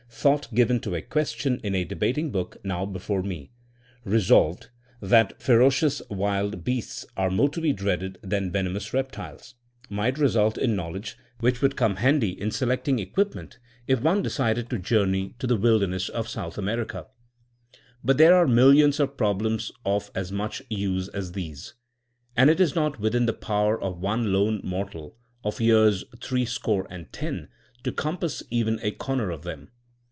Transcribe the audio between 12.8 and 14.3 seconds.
ing equipment if one